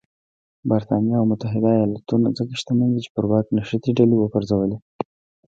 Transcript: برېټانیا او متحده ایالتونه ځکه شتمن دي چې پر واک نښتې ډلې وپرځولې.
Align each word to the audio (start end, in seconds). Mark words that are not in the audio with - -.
برېټانیا 0.69 1.15
او 1.19 1.25
متحده 1.31 1.69
ایالتونه 1.75 2.27
ځکه 2.37 2.53
شتمن 2.59 2.89
دي 2.93 3.01
چې 3.05 3.11
پر 3.15 3.25
واک 3.29 3.45
نښتې 3.57 3.91
ډلې 3.97 4.15
وپرځولې. 4.19 4.77